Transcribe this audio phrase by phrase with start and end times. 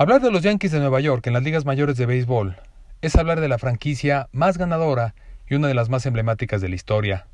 [0.00, 2.56] Hablar de los Yankees de Nueva York en las ligas mayores de béisbol
[3.02, 5.14] es hablar de la franquicia más ganadora
[5.46, 7.26] y una de las más emblemáticas de la historia.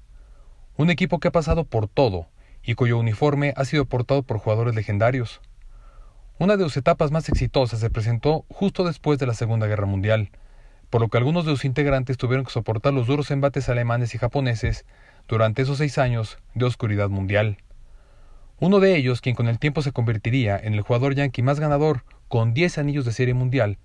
[0.76, 2.26] Un equipo que ha pasado por todo
[2.64, 5.40] y cuyo uniforme ha sido portado por jugadores legendarios.
[6.40, 10.30] Una de sus etapas más exitosas se presentó justo después de la Segunda Guerra Mundial,
[10.90, 14.18] por lo que algunos de sus integrantes tuvieron que soportar los duros embates alemanes y
[14.18, 14.86] japoneses
[15.28, 17.58] durante esos seis años de oscuridad mundial.
[18.58, 22.02] Uno de ellos, quien con el tiempo se convertiría en el jugador yankee más ganador
[22.28, 23.78] con diez anillos de serie mundial,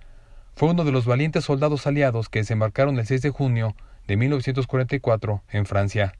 [0.55, 3.75] fue uno de los valientes soldados aliados que desembarcaron el 6 de junio
[4.07, 6.13] de 1944 en Francia,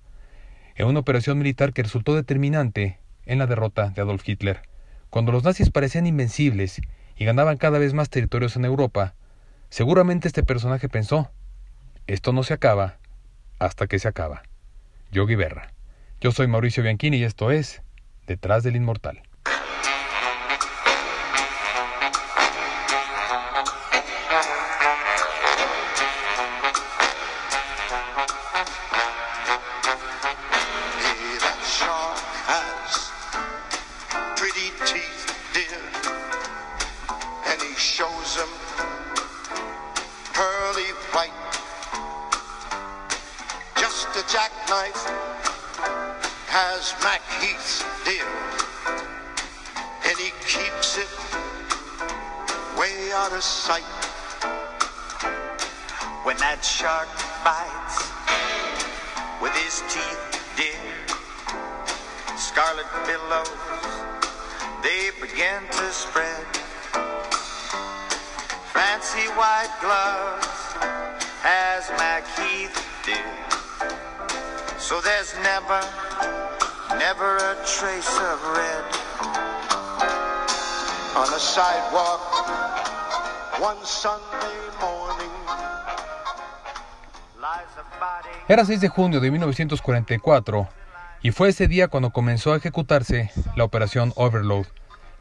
[0.76, 4.62] en una operación militar que resultó determinante en la derrota de Adolf Hitler.
[5.10, 6.82] Cuando los nazis parecían invencibles
[7.18, 9.14] y ganaban cada vez más territorios en Europa,
[9.70, 11.32] seguramente este personaje pensó,
[12.08, 12.98] esto no se acaba
[13.60, 14.44] hasta que se acaba.
[15.12, 15.74] Yogi Berra.
[16.20, 17.82] Yo soy Mauricio Bianchini y esto es
[18.28, 19.24] Detrás del Inmortal.
[37.82, 38.48] shows them
[40.34, 41.34] pearly white.
[43.76, 45.02] Just a jackknife
[46.46, 48.30] has Mac Heath's deal,
[50.06, 51.10] and he keeps it
[52.78, 53.82] way out of sight.
[56.22, 57.10] When that shark
[57.44, 57.98] bites
[59.42, 60.22] with his teeth,
[60.56, 60.78] dear,
[62.38, 63.50] scarlet billows
[64.84, 66.71] they begin to spread.
[88.48, 90.70] Era 6 de junio de 1944
[91.24, 94.68] y fue ese día cuando comenzó a ejecutarse la operación Overload,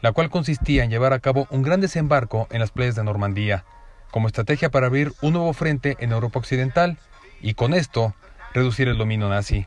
[0.00, 3.64] la cual consistía en llevar a cabo un gran desembarco en las playas de Normandía,
[4.10, 6.98] como estrategia para abrir un nuevo frente en Europa Occidental
[7.40, 8.14] y con esto
[8.54, 9.66] reducir el dominio nazi.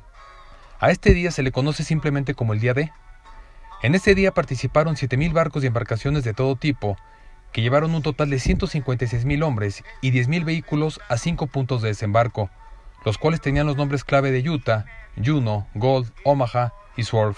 [0.80, 2.92] A este día se le conoce simplemente como el Día D.
[3.82, 6.98] En ese día participaron 7.000 barcos y embarcaciones de todo tipo,
[7.52, 12.50] que llevaron un total de 156.000 hombres y 10.000 vehículos a cinco puntos de desembarco,
[13.06, 14.86] los cuales tenían los nombres clave de Utah,
[15.24, 17.38] Juno, Gold, Omaha y Swerve.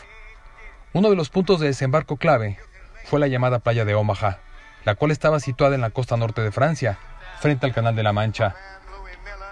[0.93, 2.57] Uno de los puntos de desembarco clave
[3.03, 4.39] fue la llamada playa de Omaha,
[4.85, 6.97] la cual estaba situada en la costa norte de Francia,
[7.39, 8.55] frente al Canal de la Mancha.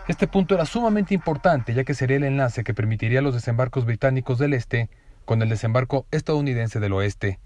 [0.07, 4.37] Este punto era sumamente importante ya que sería el enlace que permitiría los desembarcos británicos
[4.37, 4.89] del este
[5.25, 7.39] con el desembarco estadounidense del oeste,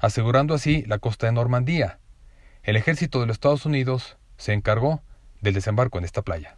[0.00, 1.98] asegurando así la costa de Normandía.
[2.62, 5.02] El ejército de los Estados Unidos se encargó
[5.40, 6.56] del desembarco en esta playa.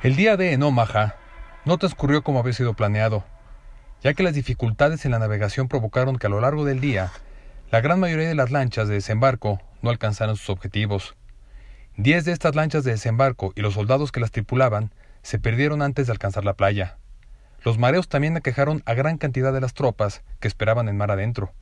[0.00, 1.16] El día de en Omaha
[1.64, 3.24] no transcurrió como había sido planeado,
[4.02, 7.10] ya que las dificultades en la navegación provocaron que a lo largo del día
[7.70, 11.16] la gran mayoría de las lanchas de desembarco no alcanzaron sus objetivos.
[11.96, 14.92] Diez de estas lanchas de desembarco y los soldados que las tripulaban
[15.22, 16.96] se perdieron antes de alcanzar la playa.
[17.64, 21.52] Los mareos también aquejaron a gran cantidad de las tropas que esperaban en mar adentro.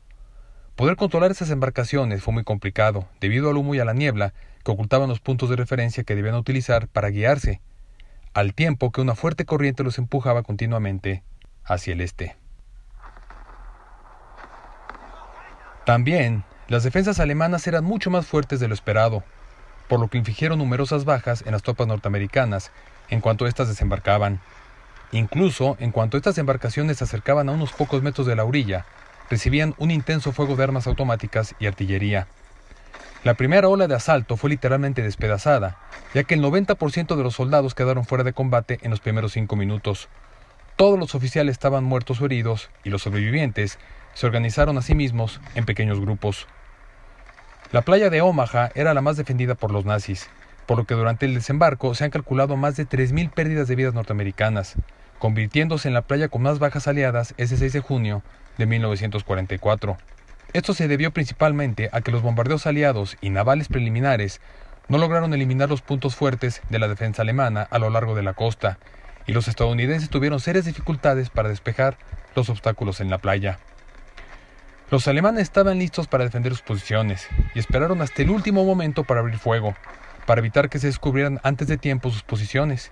[0.76, 4.70] Poder controlar esas embarcaciones fue muy complicado, debido al humo y a la niebla que
[4.70, 7.62] ocultaban los puntos de referencia que debían utilizar para guiarse,
[8.34, 11.22] al tiempo que una fuerte corriente los empujaba continuamente
[11.66, 12.36] hacia el este.
[15.84, 19.22] También, las defensas alemanas eran mucho más fuertes de lo esperado,
[19.88, 22.72] por lo que infligieron numerosas bajas en las tropas norteamericanas
[23.08, 24.40] en cuanto éstas desembarcaban.
[25.12, 28.84] Incluso, en cuanto estas embarcaciones se acercaban a unos pocos metros de la orilla,
[29.30, 32.26] recibían un intenso fuego de armas automáticas y artillería.
[33.22, 35.78] La primera ola de asalto fue literalmente despedazada,
[36.14, 39.56] ya que el 90% de los soldados quedaron fuera de combate en los primeros cinco
[39.56, 40.08] minutos.
[40.76, 43.78] Todos los oficiales estaban muertos o heridos, y los sobrevivientes
[44.12, 46.46] se organizaron a sí mismos en pequeños grupos.
[47.72, 50.28] La playa de Omaha era la más defendida por los nazis,
[50.66, 53.94] por lo que durante el desembarco se han calculado más de 3.000 pérdidas de vidas
[53.94, 54.74] norteamericanas,
[55.18, 58.22] convirtiéndose en la playa con más bajas aliadas ese 6 de junio
[58.58, 59.96] de 1944.
[60.52, 64.42] Esto se debió principalmente a que los bombardeos aliados y navales preliminares
[64.88, 68.34] no lograron eliminar los puntos fuertes de la defensa alemana a lo largo de la
[68.34, 68.78] costa,
[69.26, 71.98] y los estadounidenses tuvieron serias dificultades para despejar
[72.34, 73.58] los obstáculos en la playa.
[74.90, 79.20] Los alemanes estaban listos para defender sus posiciones y esperaron hasta el último momento para
[79.20, 79.74] abrir fuego,
[80.26, 82.90] para evitar que se descubrieran antes de tiempo sus posiciones.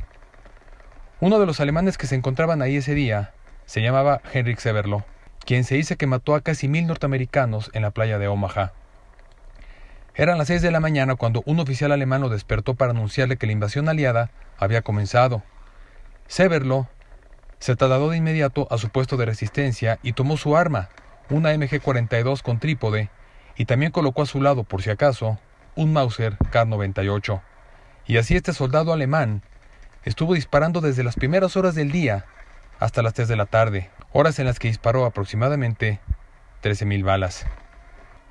[1.20, 3.32] Uno de los alemanes que se encontraban ahí ese día
[3.66, 5.04] se llamaba Henrik Severlo,
[5.46, 8.72] quien se dice que mató a casi mil norteamericanos en la playa de Omaha.
[10.16, 13.46] Eran las seis de la mañana cuando un oficial alemán lo despertó para anunciarle que
[13.46, 15.42] la invasión aliada había comenzado.
[16.34, 16.88] Severlo
[17.60, 20.88] se trasladó de inmediato a su puesto de resistencia y tomó su arma,
[21.30, 23.08] una MG-42 con trípode,
[23.56, 25.38] y también colocó a su lado, por si acaso,
[25.76, 27.40] un Mauser K-98.
[28.08, 29.42] Y así este soldado alemán
[30.02, 32.24] estuvo disparando desde las primeras horas del día
[32.80, 36.00] hasta las 3 de la tarde, horas en las que disparó aproximadamente
[36.64, 37.46] 13.000 balas.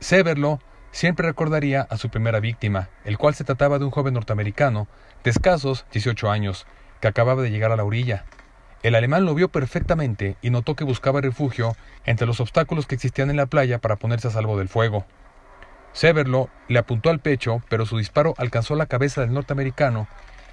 [0.01, 0.59] Severlo
[0.91, 4.89] siempre recordaría a su primera víctima, el cual se trataba de un joven norteamericano
[5.23, 6.67] de escasos 18 años,
[7.03, 8.23] que acababa de llegar a la orilla.
[8.81, 13.29] El alemán lo vio perfectamente y notó que buscaba refugio entre los obstáculos que existían
[13.29, 15.05] en la playa para ponerse a salvo del fuego.
[15.91, 20.07] Severlo le apuntó al pecho, pero su disparo alcanzó la cabeza del norteamericano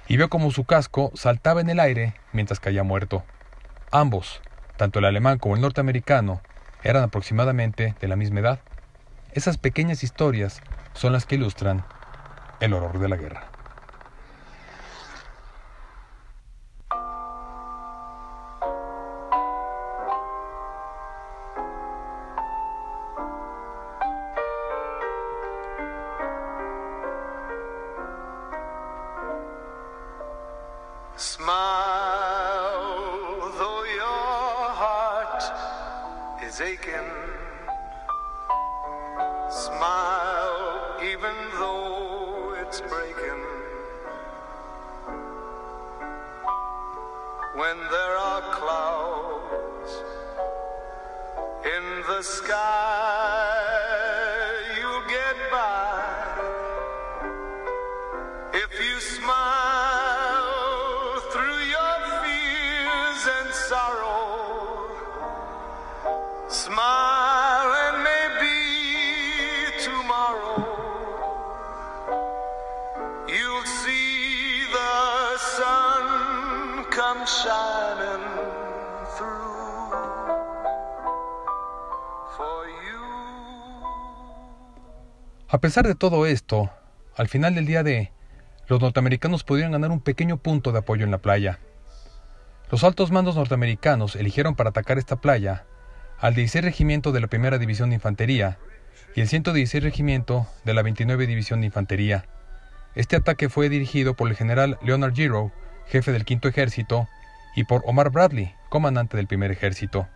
[0.09, 3.23] y vio como su casco saltaba en el aire mientras caía muerto.
[3.89, 4.41] Ambos,
[4.75, 6.41] tanto el alemán como el norteamericano,
[6.83, 8.59] eran aproximadamente de la misma edad.
[9.31, 10.61] Esas pequeñas historias
[10.91, 11.85] son las que ilustran
[12.59, 13.50] el horror de la guerra.
[85.61, 86.71] Pesar de todo esto,
[87.15, 88.11] al final del día de,
[88.67, 91.59] los norteamericanos pudieron ganar un pequeño punto de apoyo en la playa.
[92.71, 95.65] Los altos mandos norteamericanos eligieron para atacar esta playa
[96.19, 98.57] al 16 Regimiento de la Primera División de Infantería
[99.15, 102.25] y el 116 Regimiento de la 29 División de Infantería.
[102.95, 105.51] Este ataque fue dirigido por el general Leonard Giro,
[105.85, 107.07] jefe del Quinto Ejército,
[107.55, 110.07] y por Omar Bradley, comandante del Primer Ejército.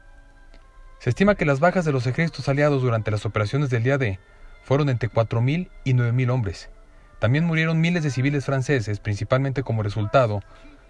[1.00, 4.18] Se estima que las bajas de los ejércitos aliados durante las operaciones del día D
[4.66, 6.70] fueron entre 4.000 y 9.000 hombres.
[7.20, 10.42] También murieron miles de civiles franceses, principalmente como resultado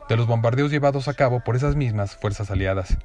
[0.08, 2.98] de los bombardeos llevados a cabo por esas mismas fuerzas aliadas.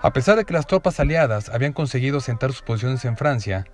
[0.00, 3.66] A pesar de que las tropas aliadas habían conseguido sentar sus posiciones en Francia,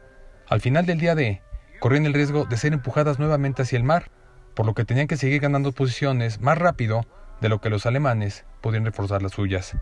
[0.48, 1.42] al final del día D,
[1.78, 4.10] corrían el riesgo de ser empujadas nuevamente hacia el mar,
[4.54, 7.02] por lo que tenían que seguir ganando posiciones más rápido
[7.42, 9.76] de lo que los alemanes podían reforzar las suyas.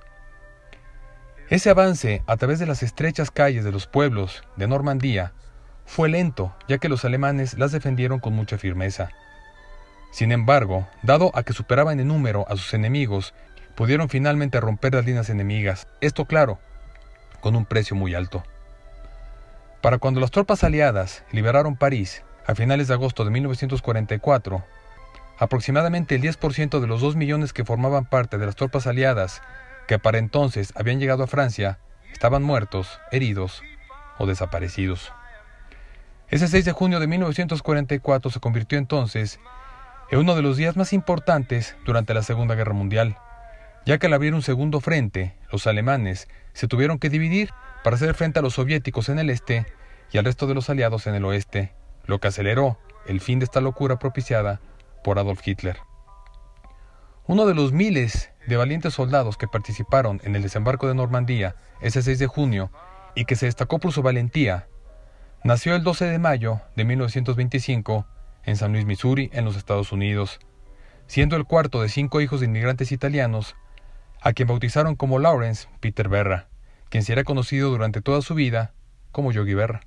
[1.50, 5.32] Ese avance a través de las estrechas calles de los pueblos de Normandía
[5.85, 9.11] fue lento, ya que los alemanes las defendieron con mucha firmeza.
[10.11, 13.35] Sin embargo, dado a que superaban en número a sus enemigos,
[13.75, 16.59] pudieron finalmente romper las líneas enemigas, esto claro,
[17.41, 18.45] con un precio muy alto.
[19.81, 24.65] Para cuando las tropas aliadas liberaron París, a finales de agosto de 1944,
[25.39, 29.43] aproximadamente el 10% de los 2 millones que formaban parte de las tropas aliadas
[29.87, 31.79] que para entonces habían llegado a Francia
[32.13, 33.63] estaban muertos, heridos
[34.19, 35.13] o desaparecidos.
[36.29, 39.41] Ese 6 de junio de 1944 se convirtió entonces
[40.11, 43.19] en uno de los días más importantes durante la Segunda Guerra Mundial,
[43.85, 47.51] ya que al abrir un segundo frente, los alemanes se tuvieron que dividir
[47.83, 49.67] para hacer frente a los soviéticos en el este
[50.13, 51.75] y al resto de los aliados en el oeste,
[52.07, 54.61] lo que aceleró el fin de esta locura propiciada
[55.03, 55.79] por Adolf Hitler.
[57.27, 62.03] Uno de los miles de valientes soldados que participaron en el desembarco de Normandía ese
[62.03, 62.71] 6 de junio
[63.15, 64.69] y que se destacó por su valentía
[65.44, 68.06] Nació el 12 de mayo de 1925
[68.44, 70.39] en San Luis, Missouri, en los Estados Unidos,
[71.06, 73.55] siendo el cuarto de cinco hijos de inmigrantes italianos,
[74.22, 76.48] a quien bautizaron como Lawrence Peter Berra,
[76.89, 78.72] quien será conocido durante toda su vida
[79.13, 79.82] como Yogi Berra.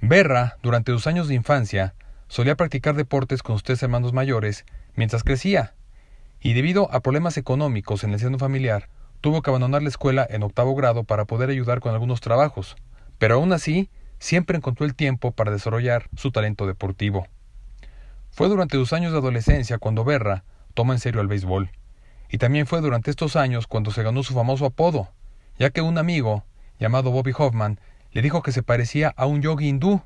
[0.00, 1.94] Berra, durante sus años de infancia,
[2.26, 4.64] solía practicar deportes con sus tres hermanos mayores
[4.96, 5.74] mientras crecía,
[6.40, 8.88] y debido a problemas económicos en el seno familiar,
[9.20, 12.74] tuvo que abandonar la escuela en octavo grado para poder ayudar con algunos trabajos,
[13.18, 13.88] pero aún así
[14.18, 17.26] siempre encontró el tiempo para desarrollar su talento deportivo.
[18.30, 20.44] Fue durante sus años de adolescencia cuando Berra
[20.74, 21.70] toma en serio el béisbol.
[22.30, 25.08] y también fue durante estos años cuando se ganó su famoso apodo,
[25.58, 26.44] ya que un amigo,
[26.78, 27.80] llamado Bobby Hoffman,
[28.12, 30.02] le dijo que se parecía a un yogi hindú.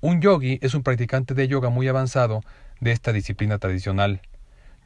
[0.00, 2.42] Un yogi es un practicante de yoga muy avanzado
[2.80, 4.20] de esta disciplina tradicional.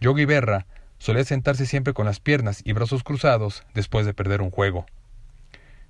[0.01, 0.67] Yogi Berra
[0.99, 4.87] solía sentarse siempre con las piernas y brazos cruzados después de perder un juego.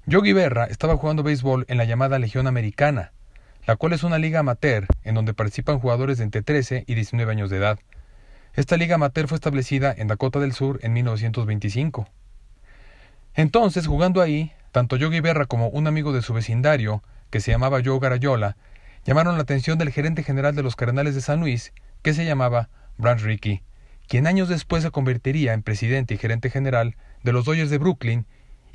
[0.09, 3.11] Yogi Berra estaba jugando béisbol en la llamada Legión Americana,
[3.67, 7.33] la cual es una liga amateur en donde participan jugadores de entre 13 y 19
[7.33, 7.81] años de edad.
[8.55, 12.09] Esta liga amateur fue establecida en Dakota del Sur en 1925.
[13.35, 17.81] Entonces, jugando ahí, tanto Yogi Berra como un amigo de su vecindario, que se llamaba
[17.85, 18.57] Joe Garayola,
[19.05, 21.73] llamaron la atención del gerente general de los Cardenales de San Luis,
[22.03, 23.65] que se llamaba Branch Rickey,
[24.07, 26.95] quien años después se convertiría en presidente y gerente general
[27.25, 28.25] de los Dodgers de Brooklyn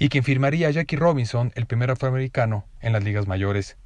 [0.02, 3.78] y quien firmaría a Jackie Robinson, el primer afroamericano, en las ligas mayores.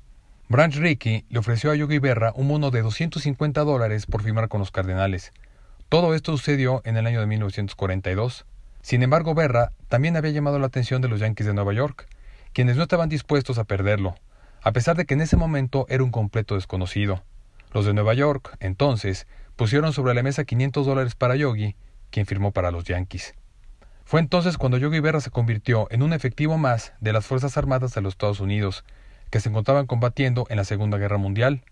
[0.48, 4.62] Branch Rickey le ofreció a Yogi Berra un mono de 250 dólares por firmar con
[4.62, 5.34] los Cardenales.
[5.89, 8.45] Todo esto sucedió en el año de 1942.
[8.81, 12.07] Sin embargo, Berra también había llamado la atención de los Yankees de Nueva York,
[12.53, 14.15] quienes no estaban dispuestos a perderlo,
[14.62, 17.25] a pesar de que en ese momento era un completo desconocido.
[17.74, 21.75] Los de Nueva York, entonces, pusieron sobre la mesa 500 dólares para Yogi,
[22.10, 23.36] quien firmó para los Yankees.
[24.05, 27.95] Fue entonces cuando Yogi Berra se convirtió en un efectivo más de las Fuerzas Armadas
[27.95, 28.85] de los Estados Unidos,
[29.31, 31.63] que se encontraban combatiendo en la Segunda Guerra Mundial.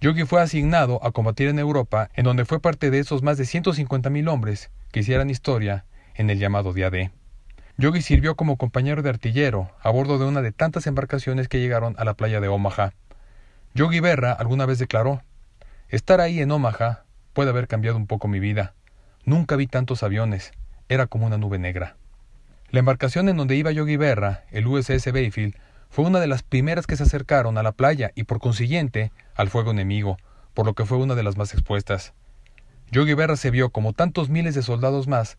[0.00, 3.44] Yogi fue asignado a combatir en Europa, en donde fue parte de esos más de
[3.44, 5.84] 150.000 hombres que hicieran historia
[6.14, 7.10] en el llamado Día D.
[7.76, 11.96] Yogi sirvió como compañero de artillero a bordo de una de tantas embarcaciones que llegaron
[11.98, 12.92] a la playa de Omaha.
[13.74, 15.22] Yogi Berra alguna vez declaró,
[15.88, 18.74] Estar ahí en Omaha puede haber cambiado un poco mi vida.
[19.24, 20.52] Nunca vi tantos aviones,
[20.88, 21.96] era como una nube negra.
[22.70, 25.56] La embarcación en donde iba Yogi Berra, el USS Bayfield,
[25.90, 29.50] fue una de las primeras que se acercaron a la playa y por consiguiente al
[29.50, 30.16] fuego enemigo,
[30.54, 32.14] por lo que fue una de las más expuestas.
[32.90, 35.36] Yogi Berra se vio como tantos miles de soldados más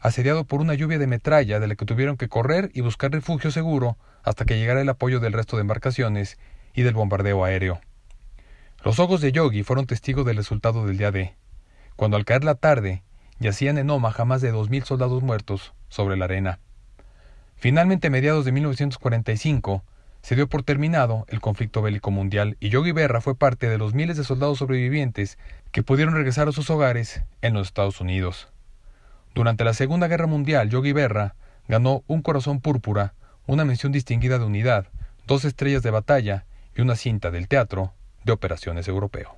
[0.00, 3.50] asediado por una lluvia de metralla de la que tuvieron que correr y buscar refugio
[3.50, 6.38] seguro hasta que llegara el apoyo del resto de embarcaciones
[6.74, 7.80] y del bombardeo aéreo.
[8.84, 11.34] Los ojos de Yogi fueron testigos del resultado del día D,
[11.96, 13.02] cuando al caer la tarde
[13.38, 16.58] yacían en Omaha más de dos mil soldados muertos sobre la arena.
[17.56, 19.82] Finalmente, a mediados de 1945,
[20.22, 23.94] se dio por terminado el conflicto bélico mundial y Yogi Berra fue parte de los
[23.94, 25.38] miles de soldados sobrevivientes
[25.72, 28.48] que pudieron regresar a sus hogares en los Estados Unidos.
[29.34, 31.34] Durante la Segunda Guerra Mundial, Yogi Berra
[31.68, 33.14] ganó un corazón púrpura,
[33.46, 34.88] una mención distinguida de unidad,
[35.26, 36.44] dos estrellas de batalla
[36.76, 37.92] y una cinta del teatro
[38.24, 39.37] de operaciones europeo.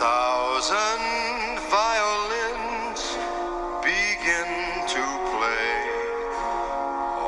[0.00, 3.02] thousand violins
[3.84, 4.48] begin
[4.88, 5.76] to play,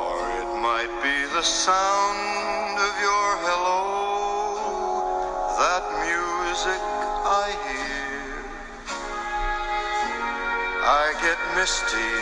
[0.00, 5.04] or it might be the sound of your hello,
[5.60, 6.82] that music
[7.44, 8.32] I hear.
[11.04, 12.12] I get misty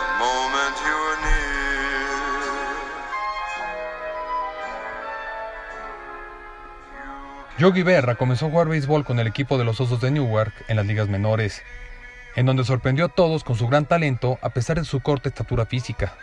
[0.00, 1.57] the moment you're near.
[7.58, 10.76] Yogi Berra comenzó a jugar béisbol con el equipo de los Osos de Newark en
[10.76, 11.64] las ligas menores,
[12.36, 15.66] en donde sorprendió a todos con su gran talento a pesar de su corta estatura
[15.66, 16.14] física.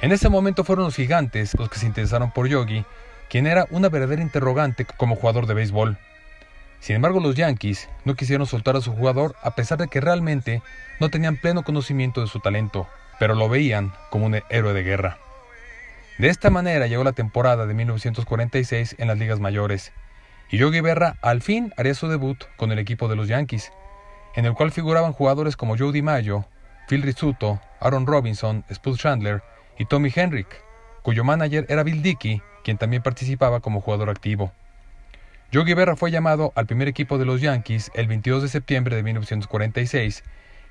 [0.00, 2.84] En ese momento fueron los gigantes los que se interesaron por Yogi,
[3.30, 5.96] quien era una verdadera interrogante como jugador de béisbol.
[6.80, 10.60] Sin embargo, los Yankees no quisieron soltar a su jugador a pesar de que realmente
[10.98, 12.88] no tenían pleno conocimiento de su talento,
[13.20, 15.18] pero lo veían como un héroe de guerra.
[16.18, 19.92] De esta manera llegó la temporada de 1946 en las ligas mayores,
[20.50, 23.72] y Yogi Berra al fin haría su debut con el equipo de los Yankees,
[24.34, 26.46] en el cual figuraban jugadores como Joe DiMaggio,
[26.88, 29.42] Phil Rizzuto, Aaron Robinson, Spud Chandler
[29.78, 30.48] y Tommy Henrik,
[31.02, 34.52] cuyo manager era Bill Dickey, quien también participaba como jugador activo.
[35.52, 39.02] Yogi Berra fue llamado al primer equipo de los Yankees el 22 de septiembre de
[39.02, 40.24] 1946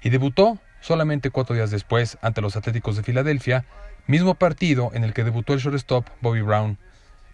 [0.03, 3.65] y debutó solamente cuatro días después ante los Atléticos de Filadelfia,
[4.07, 6.77] mismo partido en el que debutó el shortstop Bobby Brown.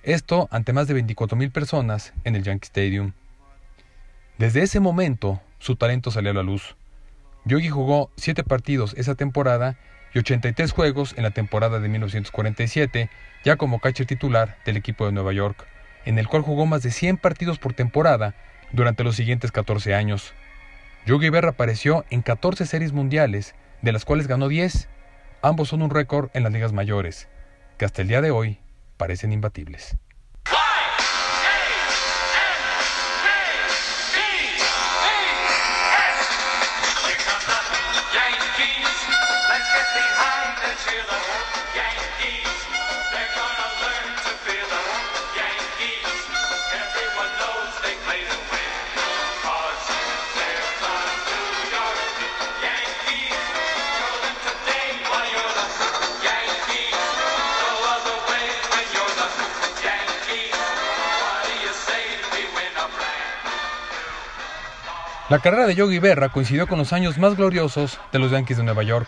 [0.04, 3.12] Esto ante más de 24.000 personas en el Yankee Stadium.
[4.40, 6.76] Desde ese momento, su talento salió a la luz.
[7.46, 9.78] Yogi jugó siete partidos esa temporada
[10.16, 13.12] y 83 juegos en la temporada de 1947,
[13.44, 15.68] ya como catcher titular del equipo de Nueva York,
[16.06, 18.34] en el cual jugó más de 100 partidos por temporada
[18.72, 20.34] durante los siguientes 14 años.
[21.06, 23.54] Yogi Berra apareció en 14 series mundiales,
[23.84, 24.90] de las cuales ganó 10.
[25.44, 27.28] Ambos son un récord en las ligas mayores,
[27.78, 28.58] que hasta el día de hoy
[29.02, 29.98] parecen imbatibles.
[65.32, 68.64] La carrera de Yogi Berra coincidió con los años más gloriosos de los Yankees de
[68.64, 69.08] Nueva York.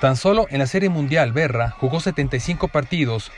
[0.00, 3.30] Tan solo en la Serie Mundial Berra jugó 75 partidos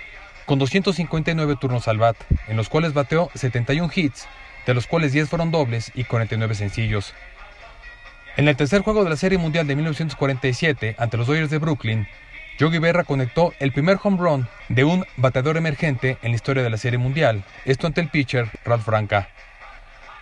[0.47, 4.27] con 259 turnos al bat, en los cuales bateó 71 hits,
[4.67, 7.12] de los cuales 10 fueron dobles y 49 sencillos.
[8.38, 12.09] En el tercer juego de la Serie Mundial de 1947 ante los Dodgers de Brooklyn,
[12.59, 16.71] Yogi Berra conectó el primer home run de un bateador emergente en la historia de
[16.71, 19.29] la Serie Mundial, esto ante el pitcher Ralph Franca.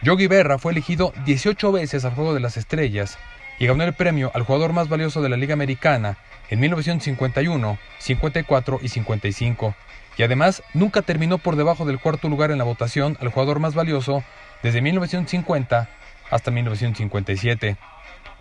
[0.02, 3.18] Yogi Berra fue elegido 18 veces al Juego de las Estrellas
[3.58, 6.18] y ganó el premio al jugador más valioso de la Liga Americana
[6.50, 9.74] en 1951, 54 y 55,
[10.18, 13.74] y además nunca terminó por debajo del cuarto lugar en la votación al jugador más
[13.74, 14.22] valioso
[14.62, 15.88] desde 1950
[16.30, 17.76] hasta 1957.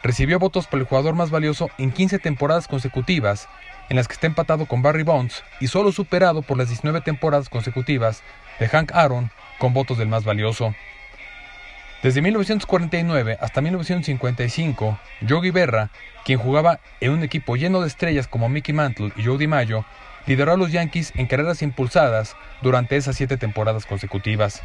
[0.03, 3.47] Recibió votos por el jugador más valioso en 15 temporadas consecutivas,
[3.89, 7.49] en las que está empatado con Barry Bonds y solo superado por las 19 temporadas
[7.49, 8.23] consecutivas
[8.59, 10.75] de Hank Aaron con votos del más valioso.
[12.05, 15.89] Desde 1949 hasta 1955, Yogi Berra,
[16.23, 19.87] quien jugaba en un equipo lleno de estrellas como Mickey Mantle y Joe DiMaggio,
[20.27, 24.61] lideró a los Yankees en carreras impulsadas durante esas siete temporadas consecutivas.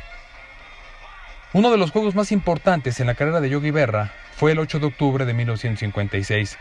[1.54, 4.78] Uno de los juegos más importantes en la carrera de Yogi Berra fue el 8
[4.78, 6.58] de octubre de 1956.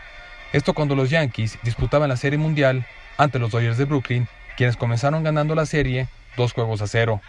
[0.54, 2.86] Esto cuando los Yankees disputaban la Serie Mundial
[3.18, 7.20] ante los Dodgers de Brooklyn, quienes comenzaron ganando la serie dos juegos a cero.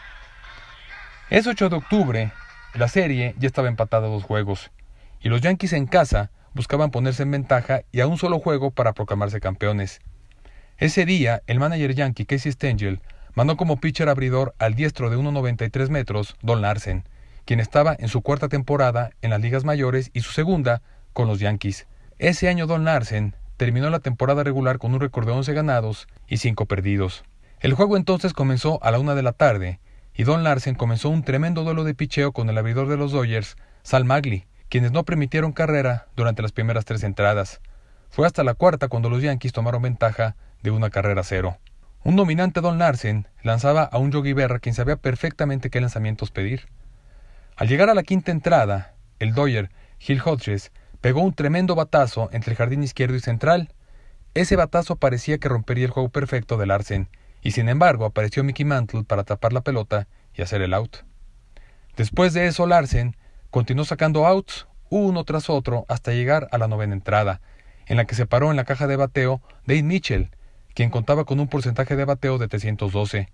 [1.29, 2.31] Ese 8 de octubre,
[2.73, 4.71] la serie ya estaba empatada a dos juegos,
[5.19, 8.93] y los Yankees en casa buscaban ponerse en ventaja y a un solo juego para
[8.93, 10.01] proclamarse campeones.
[10.77, 13.01] Ese día, el manager yankee Casey Stengel
[13.35, 17.03] mandó como pitcher abridor al diestro de 1,93 metros, Don Larsen,
[17.45, 20.81] quien estaba en su cuarta temporada en las ligas mayores y su segunda
[21.13, 21.87] con los Yankees.
[22.19, 26.37] Ese año Don Larsen terminó la temporada regular con un récord de 11 ganados y
[26.37, 27.23] 5 perdidos.
[27.59, 29.79] El juego entonces comenzó a la una de la tarde
[30.13, 33.55] y Don Larsen comenzó un tremendo duelo de picheo con el abridor de los Dodgers,
[33.83, 37.61] Sal Magli, quienes no permitieron carrera durante las primeras tres entradas.
[38.09, 41.57] Fue hasta la cuarta cuando los Yankees tomaron ventaja de una carrera cero.
[42.03, 46.67] Un dominante Don Larsen lanzaba a un Yogi Berra quien sabía perfectamente qué lanzamientos pedir.
[47.55, 49.69] Al llegar a la quinta entrada, el Dodger,
[49.99, 53.73] Gil Hodges, pegó un tremendo batazo entre el jardín izquierdo y central.
[54.33, 57.09] Ese batazo parecía que rompería el juego perfecto de Larsen,
[57.41, 60.97] y sin embargo apareció Mickey Mantle para tapar la pelota y hacer el out.
[61.97, 63.17] Después de eso, Larsen
[63.49, 67.41] continuó sacando outs uno tras otro hasta llegar a la novena entrada,
[67.87, 70.31] en la que se paró en la caja de bateo Dave Mitchell,
[70.73, 73.29] quien contaba con un porcentaje de bateo de 312.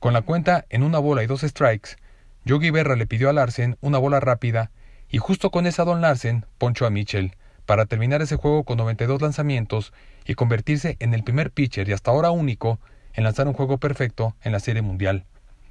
[0.00, 1.96] Con la cuenta en una bola y dos strikes,
[2.44, 4.70] Yogi Berra le pidió a Larsen una bola rápida
[5.08, 7.36] y justo con esa Don Larsen ponchó a Mitchell
[7.66, 9.92] para terminar ese juego con 92 lanzamientos
[10.26, 12.80] y convertirse en el primer pitcher y hasta ahora único
[13.14, 15.24] en lanzar un juego perfecto en la Serie Mundial.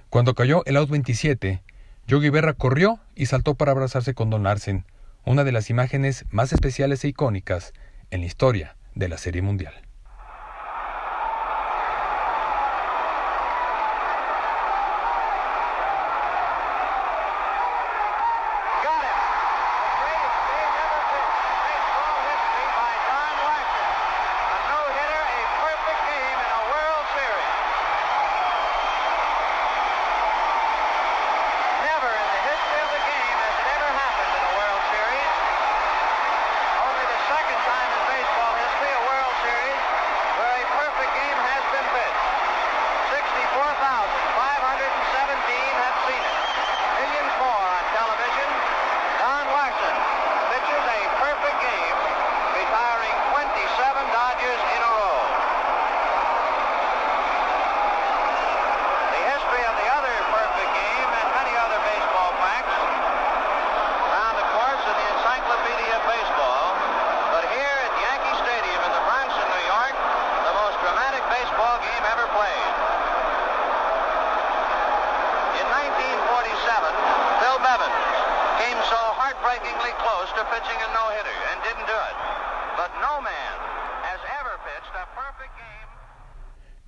[0.10, 1.62] Cuando cayó el out 27,
[2.08, 4.86] Yogi Berra corrió y saltó para abrazarse con Don Larsen,
[5.26, 7.74] una de las imágenes más especiales e icónicas
[8.12, 9.74] en la historia de la Serie Mundial.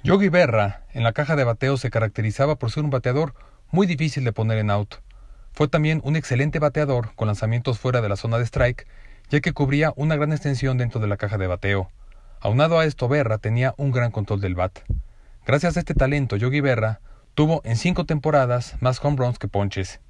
[0.06, 3.34] Yogi Berra, en la caja de bateo, se caracterizaba por ser un bateador
[3.72, 4.98] muy difícil de poner en out.
[5.52, 8.86] Fue también un excelente bateador con lanzamientos fuera de la zona de strike,
[9.32, 11.90] ya que cubría una gran extensión dentro de la caja de bateo.
[12.40, 14.78] Aunado a esto, Berra tenía un gran control del bat.
[15.44, 17.00] Gracias a este talento, Yogi Berra
[17.34, 20.02] tuvo en cinco temporadas más home runs que ponches.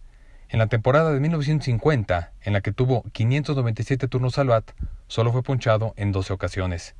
[0.49, 4.71] En la temporada de 1950, en la que tuvo 597 turnos al bat,
[5.07, 6.95] solo fue ponchado en 12 ocasiones.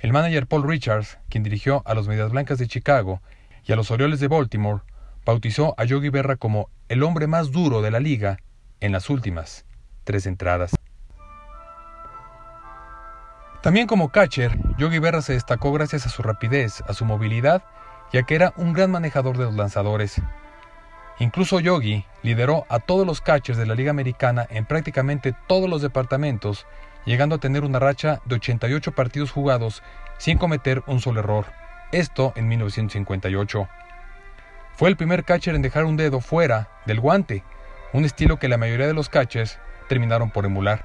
[0.00, 3.20] El manager Paul Richards, quien dirigió a los Medias Blancas de Chicago
[3.64, 4.82] y a los Orioles de Baltimore,
[5.26, 8.38] bautizó a Yogi Berra como el hombre más duro de la liga
[8.80, 9.66] en las últimas
[10.04, 10.76] tres entradas.
[13.60, 17.64] También como catcher, Yogi Berra se destacó gracias a su rapidez, a su movilidad,
[18.12, 20.22] ya que era un gran manejador de los lanzadores.
[21.18, 25.82] Incluso Yogi lideró a todos los catchers de la Liga Americana en prácticamente todos los
[25.82, 26.66] departamentos,
[27.08, 29.82] llegando a tener una racha de 88 partidos jugados
[30.18, 31.46] sin cometer un solo error.
[31.90, 33.66] Esto en 1958.
[34.74, 37.44] Fue el primer catcher en dejar un dedo fuera del guante,
[37.94, 40.84] un estilo que la mayoría de los catchers terminaron por emular.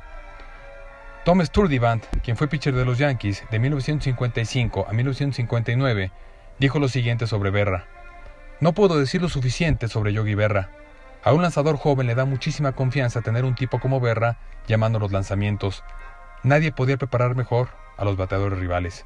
[1.25, 6.12] Tom Sturdivant, quien fue pitcher de los Yankees de 1955 a 1959,
[6.57, 7.86] dijo lo siguiente sobre Berra.
[8.62, 10.69] No puedo decir lo suficiente sobre Yogi Berra.
[11.21, 15.12] A un lanzador joven le da muchísima confianza tener un tipo como Berra llamando los
[15.12, 15.83] lanzamientos.
[16.43, 19.06] Nadie podía preparar mejor a los bateadores rivales.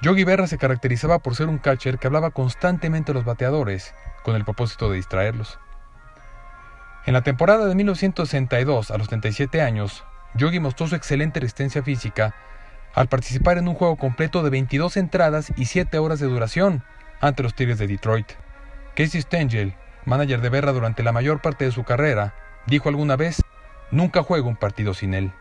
[0.00, 4.36] Yogi Berra se caracterizaba por ser un catcher que hablaba constantemente a los bateadores, con
[4.36, 5.58] el propósito de distraerlos.
[7.06, 12.34] En la temporada de 1962, a los 37 años, Yogi mostró su excelente resistencia física
[12.94, 16.84] al participar en un juego completo de 22 entradas y 7 horas de duración
[17.20, 18.32] ante los Tigres de Detroit.
[18.94, 19.74] Casey Stengel,
[20.04, 22.34] manager de Berra durante la mayor parte de su carrera,
[22.66, 23.42] dijo alguna vez,
[23.90, 25.32] nunca juego un partido sin él.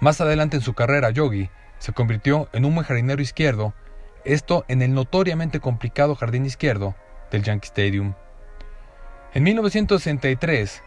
[0.00, 3.74] Más adelante en su carrera, Yogi se convirtió en un buen jardinero izquierdo,
[4.24, 6.94] esto en el notoriamente complicado jardín izquierdo
[7.30, 8.14] del Yankee Stadium.
[9.34, 10.82] En 1963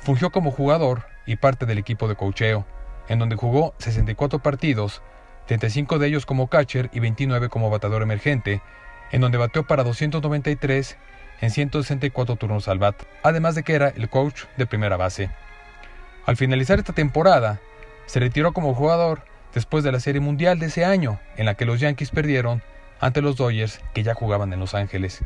[0.00, 2.66] fungió como jugador y parte del equipo de cocheo,
[3.08, 5.02] en donde jugó 64 partidos,
[5.46, 8.62] 35 de ellos como catcher y 29 como batador emergente,
[9.12, 10.96] en donde bateó para 293
[11.42, 15.30] en 164 turnos al bat, además de que era el coach de primera base.
[16.24, 17.60] Al finalizar esta temporada,
[18.06, 19.22] se retiró como jugador
[19.54, 22.62] después de la Serie Mundial de ese año, en la que los Yankees perdieron
[23.00, 25.22] ante los Dodgers que ya jugaban en Los Ángeles.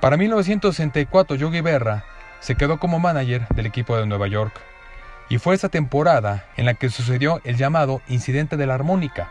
[0.00, 2.04] Para 1964, Yogi Berra
[2.40, 4.52] se quedó como manager del equipo de Nueva York,
[5.28, 9.30] y fue esa temporada en la que sucedió el llamado incidente de la armónica.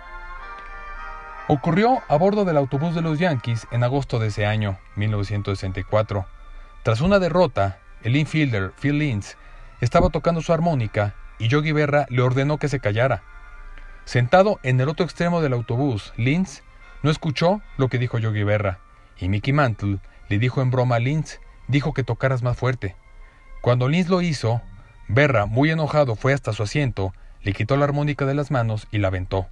[1.48, 6.26] Ocurrió a bordo del autobús de los Yankees en agosto de ese año, 1964.
[6.84, 9.36] Tras una derrota, el infielder Phil Linz
[9.82, 13.24] estaba tocando su armónica y Yogi Berra le ordenó que se callara.
[14.06, 16.62] Sentado en el otro extremo del autobús, Linz
[17.02, 18.80] no escuchó lo que dijo Yogi Berra,
[19.18, 19.98] y Mickey Mantle
[20.30, 22.96] le dijo en broma a Linz, dijo que tocaras más fuerte.
[23.62, 24.62] Cuando Linz lo hizo,
[25.08, 29.00] Berra, muy enojado, fue hasta su asiento, le quitó la armónica de las manos y
[29.00, 29.48] la aventó.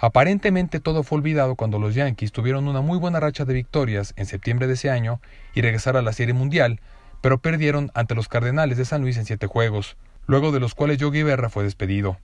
[0.00, 4.26] Aparentemente todo fue olvidado cuando los Yankees tuvieron una muy buena racha de victorias en
[4.26, 5.20] septiembre de ese año
[5.54, 6.80] y regresaron a la Serie Mundial,
[7.20, 9.96] pero perdieron ante los Cardenales de San Luis en siete juegos,
[10.28, 12.18] luego de los cuales Yogi Berra fue despedido.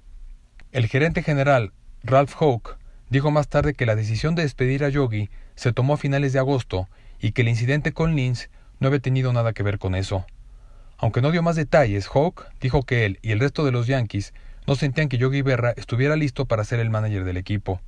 [0.72, 2.76] El gerente general, Ralph Hoke,
[3.08, 6.38] dijo más tarde que la decisión de despedir a Yogi se tomó a finales de
[6.38, 6.86] agosto
[7.18, 10.26] y que el incidente con Linz no había tenido nada que ver con eso.
[10.98, 14.34] Aunque no dio más detalles, Hawk dijo que él y el resto de los Yankees
[14.66, 17.80] no sentían que Yogi Berra estuviera listo para ser el manager del equipo.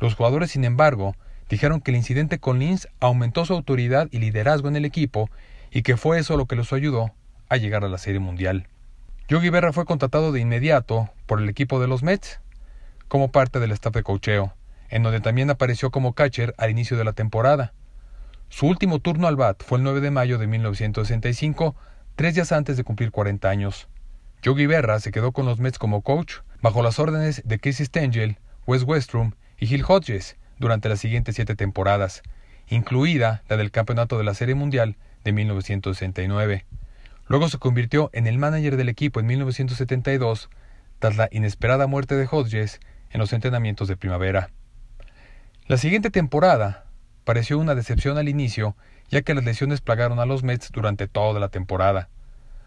[0.00, 1.14] Los jugadores, sin embargo,
[1.48, 5.30] dijeron que el incidente con Linz aumentó su autoridad y liderazgo en el equipo
[5.70, 7.12] y que fue eso lo que los ayudó
[7.48, 8.66] a llegar a la Serie Mundial.
[9.26, 12.40] Yogi Berra fue contratado de inmediato por el equipo de los Mets
[13.08, 14.52] como parte del staff de cocheo,
[14.90, 17.72] en donde también apareció como catcher al inicio de la temporada.
[18.50, 21.74] Su último turno al bat fue el 9 de mayo de 1965,
[22.16, 23.88] tres días antes de cumplir 40 años.
[24.42, 28.36] Yogi Berra se quedó con los Mets como coach bajo las órdenes de Casey Stengel,
[28.66, 32.22] Wes Westrum y Gil Hodges durante las siguientes siete temporadas,
[32.68, 36.66] incluida la del campeonato de la Serie Mundial de 1969.
[37.26, 40.50] Luego se convirtió en el manager del equipo en 1972,
[40.98, 44.50] tras la inesperada muerte de Hodges en los entrenamientos de primavera.
[45.66, 46.84] La siguiente temporada
[47.24, 48.76] pareció una decepción al inicio,
[49.08, 52.08] ya que las lesiones plagaron a los Mets durante toda la temporada.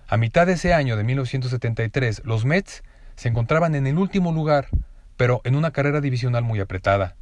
[0.07, 2.83] A mitad de ese año de 1973, los Mets
[3.15, 4.69] se encontraban en el último lugar,
[5.17, 7.15] pero en una carrera divisional muy apretada.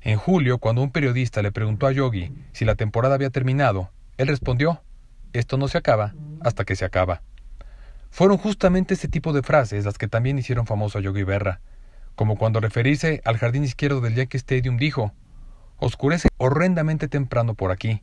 [0.00, 4.28] En julio, cuando un periodista le preguntó a Yogi si la temporada había terminado, él
[4.28, 4.82] respondió
[5.32, 7.22] esto no se acaba hasta que se acaba.
[8.10, 11.60] Fueron justamente este tipo de frases las que también hicieron famoso a Yogi Berra,
[12.14, 15.12] como cuando referirse al jardín izquierdo del Yankee Stadium dijo,
[15.78, 18.02] oscurece horrendamente temprano por aquí.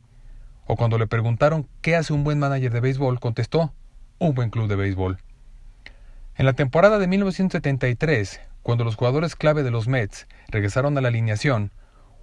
[0.66, 3.72] O cuando le preguntaron qué hace un buen manager de béisbol, contestó,
[4.18, 5.18] un buen club de béisbol.
[6.36, 11.08] En la temporada de 1973, cuando los jugadores clave de los Mets regresaron a la
[11.08, 11.72] alineación,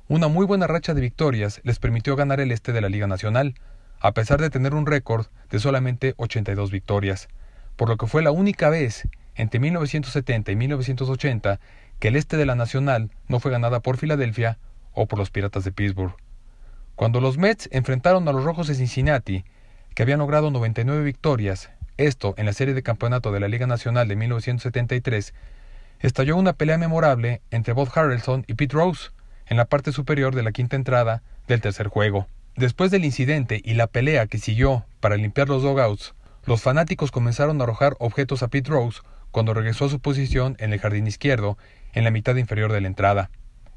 [0.08, 3.56] una muy buena racha de victorias les permitió ganar el este de la Liga Nacional,
[4.00, 7.28] a pesar de tener un récord de solamente 82 victorias
[7.78, 11.60] por lo que fue la única vez entre 1970 y 1980
[12.00, 14.58] que el este de la Nacional no fue ganada por Filadelfia
[14.94, 16.16] o por los Piratas de Pittsburgh.
[16.96, 19.46] Cuando los Mets enfrentaron a los Rojos de Cincinnati,
[19.94, 24.08] que habían logrado 99 victorias, esto en la serie de campeonato de la Liga Nacional
[24.08, 25.34] de 1973,
[26.00, 29.12] estalló una pelea memorable entre Bob Harrelson y Pete Rose
[29.46, 32.28] en la parte superior de la quinta entrada del tercer juego.
[32.58, 36.16] Después del incidente y la pelea que siguió para limpiar los dogouts,
[36.48, 40.74] los fanáticos comenzaron a arrojar objetos a Pete Rose cuando regresó a su posición en
[40.74, 41.60] el jardín izquierdo,
[41.94, 43.30] en la mitad inferior de la entrada.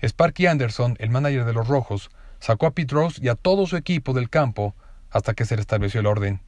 [0.03, 3.77] Sparky Anderson, el manager de los Rojos, sacó a Pete Rose y a todo su
[3.77, 4.75] equipo del campo
[5.11, 6.41] hasta que se restableció el orden.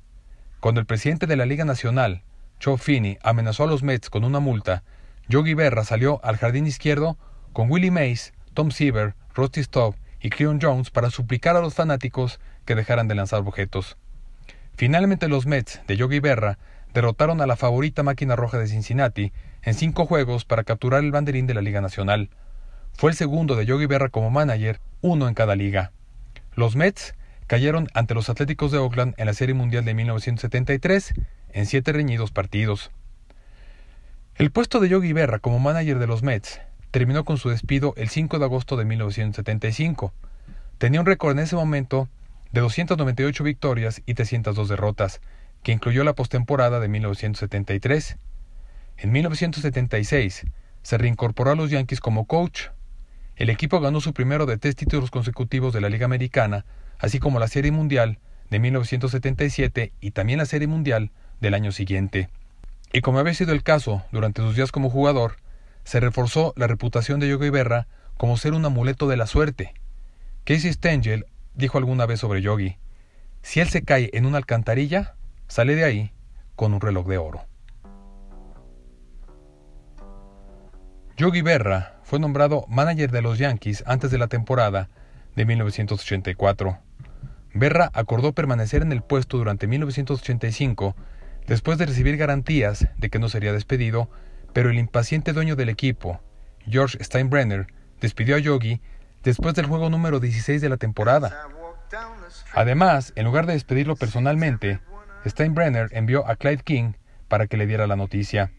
[0.60, 2.22] Cuando el presidente de la Liga Nacional,
[2.64, 4.84] Joe Finney, amenazó a los Mets con una multa,
[5.28, 7.18] Yogi Berra salió al jardín izquierdo
[7.52, 12.40] con Willie Mays, Tom Seaver, Rusty Staub y Cleon Jones para suplicar a los fanáticos
[12.64, 13.96] que dejaran de lanzar objetos.
[14.76, 16.58] Finalmente los Mets de Yogi Berra
[16.94, 19.32] derrotaron a la favorita máquina roja de Cincinnati
[19.62, 22.30] en cinco juegos para capturar el banderín de la Liga Nacional.
[22.92, 25.92] Fue el segundo de Yogi Berra como manager, uno en cada liga.
[26.54, 27.14] Los Mets
[27.46, 31.14] cayeron ante los Atléticos de Oakland en la Serie Mundial de 1973
[31.50, 32.90] en siete reñidos partidos.
[34.36, 36.60] El puesto de Yogi Berra como manager de los Mets
[36.92, 40.12] terminó con su despido el 5 de agosto de 1975.
[40.76, 42.08] Tenía un récord en ese momento
[42.52, 45.20] de 298 victorias y 302 derrotas,
[45.62, 48.18] que incluyó la postemporada de 1973.
[48.98, 50.44] En 1976
[50.82, 52.66] se reincorporó a los Yankees como coach.
[53.36, 56.66] El equipo ganó su primero de tres títulos consecutivos de la Liga Americana,
[56.98, 58.18] así como la Serie Mundial
[58.50, 62.28] de 1977 y también la Serie Mundial del año siguiente.
[62.92, 65.36] Y como había sido el caso durante sus días como jugador,
[65.84, 69.74] se reforzó la reputación de Yogi Berra como ser un amuleto de la suerte.
[70.44, 72.76] Casey Stengel dijo alguna vez sobre Yogi,
[73.42, 75.14] si él se cae en una alcantarilla,
[75.48, 76.12] sale de ahí
[76.54, 77.44] con un reloj de oro.
[81.16, 84.88] Yogi Berra fue nombrado manager de los Yankees antes de la temporada
[85.36, 86.78] de 1984.
[87.54, 90.96] Berra acordó permanecer en el puesto durante 1985
[91.46, 94.08] después de recibir garantías de que no sería despedido,
[94.52, 96.20] pero el impaciente dueño del equipo,
[96.66, 97.66] George Steinbrenner,
[98.00, 98.80] despidió a Yogi
[99.22, 101.48] después del juego número 16 de la temporada.
[102.54, 104.80] Además, en lugar de despedirlo personalmente,
[105.26, 106.92] Steinbrenner envió a Clyde King
[107.28, 108.50] para que le diera la noticia.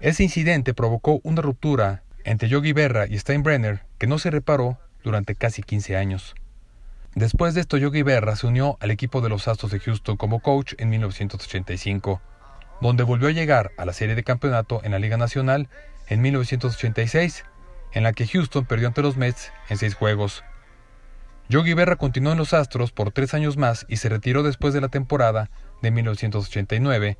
[0.00, 5.34] Ese incidente provocó una ruptura entre Yogi Berra y Steinbrenner que no se reparó durante
[5.34, 6.34] casi 15 años.
[7.14, 10.40] Después de esto, Yogi Berra se unió al equipo de los Astros de Houston como
[10.40, 12.20] coach en 1985,
[12.80, 15.68] donde volvió a llegar a la serie de campeonato en la Liga Nacional
[16.08, 17.44] en 1986
[17.92, 20.44] en la que Houston perdió ante los Mets en seis juegos.
[21.48, 24.82] Yogi Berra continuó en los Astros por tres años más y se retiró después de
[24.82, 27.16] la temporada de 1989,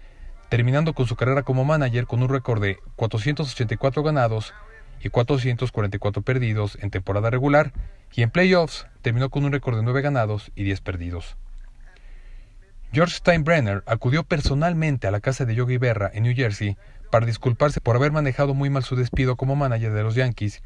[0.50, 4.52] terminando con su carrera como manager con un récord de 484 ganados
[5.00, 7.72] y 444 perdidos en temporada regular
[8.14, 11.36] y en playoffs terminó con un récord de 9 ganados y 10 perdidos.
[12.90, 16.79] George Steinbrenner acudió personalmente a la casa de Yogi Berra en New Jersey
[17.11, 20.62] para disculparse por haber manejado muy mal su despido como manager de los Yankees,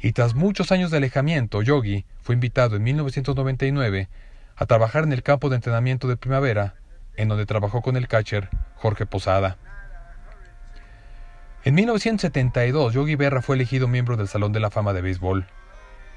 [0.00, 4.08] y tras muchos años de alejamiento, Yogi fue invitado en 1999
[4.56, 6.74] a trabajar en el campo de entrenamiento de primavera,
[7.16, 9.58] en donde trabajó con el catcher Jorge Posada.
[11.64, 15.46] En 1972, Yogi Berra fue elegido miembro del Salón de la Fama de Béisbol,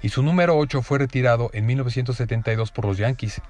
[0.01, 3.41] y su número 8 fue retirado en 1972 por los Yankees,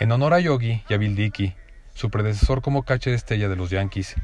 [0.00, 1.54] en honor a Yogi y a Bill Dickey,
[1.94, 4.16] su predecesor como catcher estrella de los Yankees.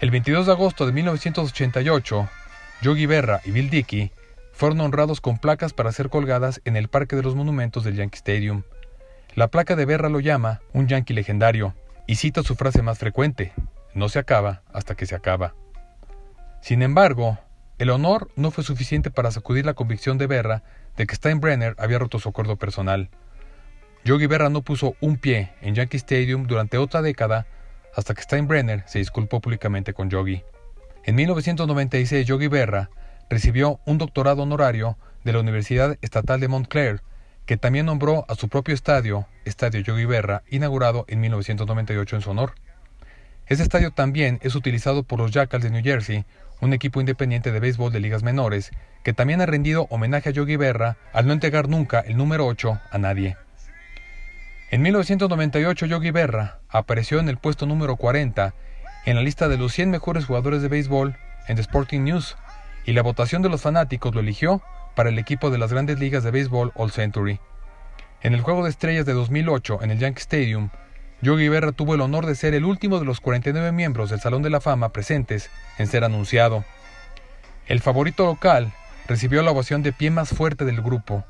[0.00, 2.28] El 22 de agosto de 1988,
[2.82, 4.12] Yogi Berra y Bill Dickey
[4.52, 8.18] fueron honrados con placas para ser colgadas en el Parque de los Monumentos del Yankee
[8.18, 8.62] Stadium.
[9.34, 11.74] La placa de Berra lo llama un Yankee legendario
[12.06, 13.52] y cita su frase más frecuente,
[13.94, 15.54] no se acaba hasta que se acaba.
[16.60, 17.38] Sin embargo,
[17.78, 20.62] el honor no fue suficiente para sacudir la convicción de Berra
[20.96, 23.08] de que Steinbrenner había roto su acuerdo personal.
[24.02, 27.46] Yogi Berra no puso un pie en Yankee Stadium durante otra década
[27.94, 30.42] hasta que Steinbrenner se disculpó públicamente con Yogi.
[31.04, 32.88] En 1996, Yogi Berra
[33.28, 37.02] recibió un doctorado honorario de la Universidad Estatal de Montclair,
[37.44, 42.30] que también nombró a su propio estadio, Estadio Yogi Berra, inaugurado en 1998 en su
[42.30, 42.54] honor.
[43.48, 46.24] Este estadio también es utilizado por los Jackals de New Jersey,
[46.60, 48.70] un equipo independiente de béisbol de ligas menores,
[49.02, 52.80] que también ha rendido homenaje a Yogi Berra al no entregar nunca el número 8
[52.90, 53.36] a nadie.
[54.72, 58.54] En 1998 Yogi Berra apareció en el puesto número 40
[59.04, 61.16] en la lista de los 100 mejores jugadores de béisbol
[61.48, 62.36] en The Sporting News,
[62.86, 64.62] y la votación de los fanáticos lo eligió
[64.94, 67.40] para el equipo de las grandes ligas de béisbol All Century.
[68.22, 70.70] En el Juego de Estrellas de 2008 en el Yankee Stadium,
[71.20, 74.42] Yogi Berra tuvo el honor de ser el último de los 49 miembros del Salón
[74.42, 76.64] de la Fama presentes en ser anunciado.
[77.66, 78.72] El favorito local
[79.08, 81.24] recibió la ovación de pie más fuerte del grupo.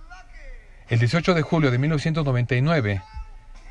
[0.90, 3.00] El 18 de julio de 1999,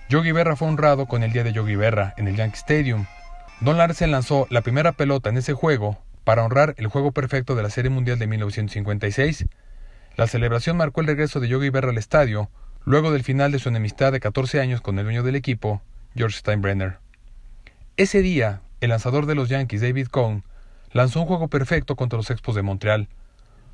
[0.09, 3.05] Yogi Berra fue honrado con el Día de Yogi Berra en el Yankee Stadium.
[3.61, 7.61] Don Larsen lanzó la primera pelota en ese juego para honrar el juego perfecto de
[7.61, 9.45] la Serie Mundial de 1956.
[10.17, 12.49] La celebración marcó el regreso de Yogi Berra al estadio
[12.85, 15.83] luego del final de su enemistad de 14 años con el dueño del equipo,
[16.15, 16.97] George Steinbrenner.
[17.95, 20.43] Ese día, el lanzador de los Yankees, David Cohn,
[20.91, 23.09] lanzó un juego perfecto contra los Expos de Montreal,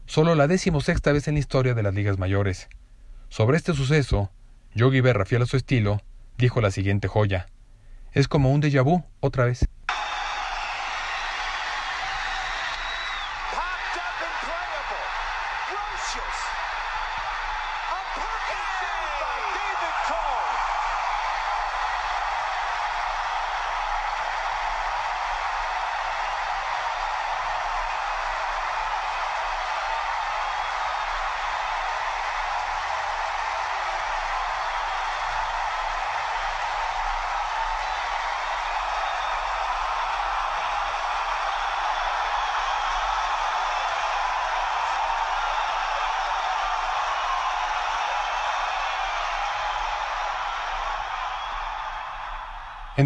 [0.06, 2.67] solo la decimosexta vez en la historia de las ligas mayores.
[3.30, 4.32] Sobre este suceso,
[4.74, 6.02] Yogi Berra, fiel a su estilo,
[6.38, 7.48] dijo la siguiente joya.
[8.12, 9.67] Es como un déjà vu otra vez.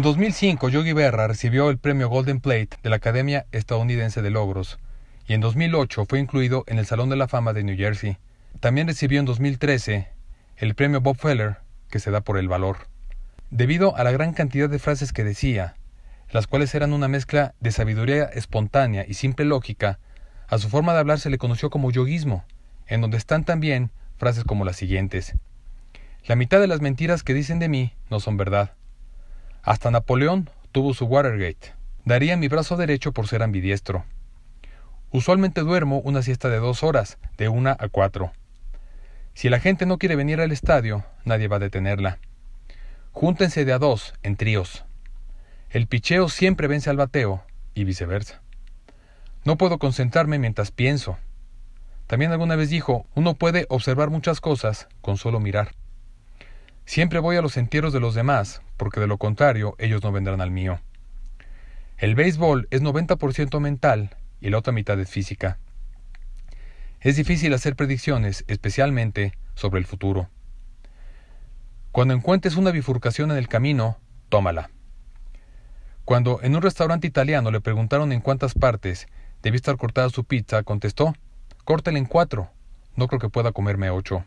[0.00, 4.78] En 2005, Yogi Berra recibió el premio Golden Plate de la Academia Estadounidense de Logros
[5.28, 8.16] y en 2008 fue incluido en el Salón de la Fama de New Jersey.
[8.60, 10.08] También recibió en 2013
[10.56, 11.58] el premio Bob Feller,
[11.90, 12.88] que se da por el valor.
[13.50, 15.74] Debido a la gran cantidad de frases que decía,
[16.30, 19.98] las cuales eran una mezcla de sabiduría espontánea y simple lógica,
[20.48, 22.46] a su forma de hablar se le conoció como yoguismo,
[22.86, 25.34] en donde están también frases como las siguientes.
[26.24, 28.72] La mitad de las mentiras que dicen de mí no son verdad.
[29.62, 31.74] Hasta Napoleón tuvo su Watergate.
[32.04, 34.04] Daría mi brazo derecho por ser ambidiestro.
[35.10, 38.32] Usualmente duermo una siesta de dos horas, de una a cuatro.
[39.34, 42.18] Si la gente no quiere venir al estadio, nadie va a detenerla.
[43.12, 44.84] Júntense de a dos, en tríos.
[45.68, 47.44] El picheo siempre vence al bateo,
[47.74, 48.42] y viceversa.
[49.44, 51.18] No puedo concentrarme mientras pienso.
[52.06, 55.72] También alguna vez dijo, uno puede observar muchas cosas con solo mirar.
[56.90, 60.40] Siempre voy a los entierros de los demás, porque de lo contrario ellos no vendrán
[60.40, 60.80] al mío.
[61.98, 65.60] El béisbol es 90% mental y la otra mitad es física.
[66.98, 70.30] Es difícil hacer predicciones, especialmente sobre el futuro.
[71.92, 74.70] Cuando encuentres una bifurcación en el camino, tómala.
[76.04, 79.06] Cuando en un restaurante italiano le preguntaron en cuántas partes
[79.44, 81.14] debía estar cortada su pizza, contestó,
[81.64, 82.50] córtela en cuatro,
[82.96, 84.24] no creo que pueda comerme ocho.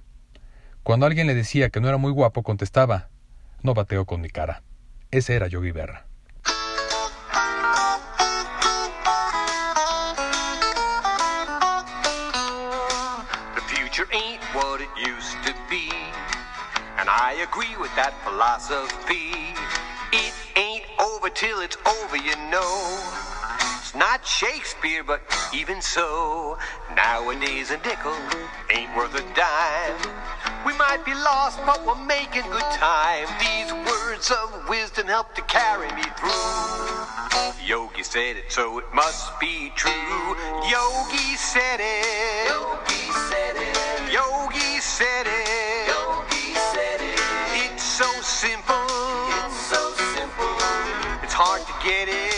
[0.83, 3.09] Cuando alguien le decía que no era muy guapo, contestaba,
[3.61, 4.63] no bateo con mi cara.
[5.11, 6.05] Ese era Yogi Berra.
[17.53, 19.53] Agree with that philosophy.
[20.11, 23.23] It ain't over till it's over, you know.
[23.95, 25.21] not Shakespeare, but
[25.53, 26.57] even so,
[26.95, 28.17] nowadays a nickel
[28.69, 30.42] ain't worth a dime.
[30.65, 33.27] We might be lost, but we're making good time.
[33.39, 37.67] These words of wisdom help to carry me through.
[37.67, 39.91] Yogi said it, so it must be true.
[40.71, 42.47] Yogi said it.
[42.47, 44.13] Yogi said it.
[44.13, 45.87] Yogi said it.
[45.87, 47.19] Yogi said it.
[47.65, 48.87] It's so simple.
[49.43, 50.55] It's so simple.
[51.23, 52.32] It's hard to get it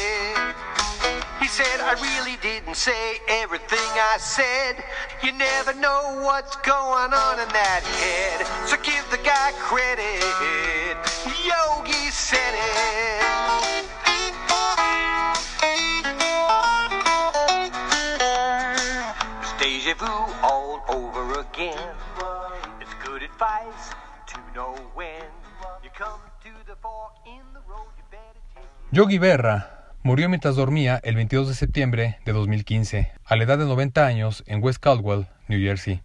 [1.56, 4.84] said I really didn't say everything I said.
[5.24, 8.43] You never know what's going on in that head.
[8.68, 10.20] So give the guy credit.
[11.47, 13.88] Yogi said it.
[19.58, 20.12] Deja vu
[20.43, 21.95] all over again.
[22.82, 23.95] It's good advice
[24.28, 25.24] to know when
[25.82, 27.88] you come to the fork in the road.
[27.95, 28.68] You better take.
[28.91, 29.74] Yogi Berra
[30.06, 34.43] Murió mientras dormía el 22 de septiembre de 2015, a la edad de 90 años,
[34.45, 36.03] en West Caldwell, New Jersey.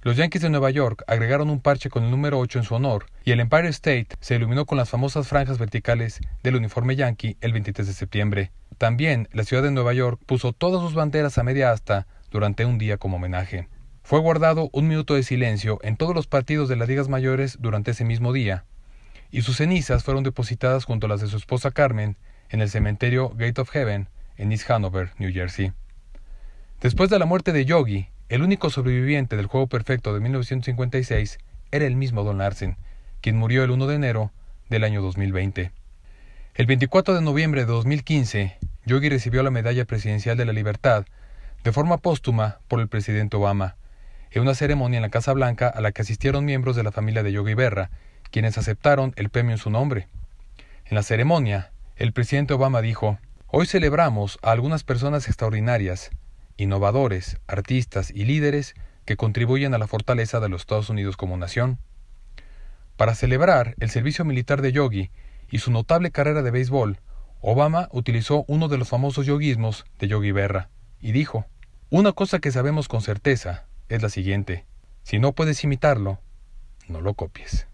[0.00, 3.04] Los Yankees de Nueva York agregaron un parche con el número 8 en su honor
[3.26, 7.52] y el Empire State se iluminó con las famosas franjas verticales del uniforme yankee el
[7.52, 8.50] 23 de septiembre.
[8.78, 12.78] También la ciudad de Nueva York puso todas sus banderas a media asta durante un
[12.78, 13.68] día como homenaje.
[14.04, 17.90] Fue guardado un minuto de silencio en todos los partidos de las ligas mayores durante
[17.90, 18.64] ese mismo día,
[19.30, 22.16] y sus cenizas fueron depositadas junto a las de su esposa Carmen
[22.50, 25.72] en el cementerio Gate of Heaven en East Hanover, New Jersey.
[26.80, 31.38] Después de la muerte de Yogi, el único sobreviviente del juego perfecto de 1956
[31.70, 32.76] era el mismo Don Larsen,
[33.20, 34.32] quien murió el 1 de enero
[34.68, 35.72] del año 2020.
[36.54, 41.04] El 24 de noviembre de 2015, Yogi recibió la Medalla Presidencial de la Libertad
[41.64, 43.76] de forma póstuma por el presidente Obama,
[44.30, 47.22] en una ceremonia en la Casa Blanca a la que asistieron miembros de la familia
[47.22, 47.90] de Yogi Berra,
[48.30, 50.08] quienes aceptaron el premio en su nombre.
[50.84, 53.18] En la ceremonia, el presidente Obama dijo,
[53.48, 56.10] Hoy celebramos a algunas personas extraordinarias
[56.56, 58.74] innovadores, artistas y líderes
[59.04, 61.78] que contribuyen a la fortaleza de los Estados Unidos como nación.
[62.96, 65.10] Para celebrar el servicio militar de Yogi
[65.50, 67.00] y su notable carrera de béisbol,
[67.40, 70.70] Obama utilizó uno de los famosos yoguismos de Yogi Berra
[71.00, 71.46] y dijo,
[71.90, 74.66] Una cosa que sabemos con certeza es la siguiente,
[75.02, 76.20] si no puedes imitarlo,
[76.88, 77.66] no lo copies.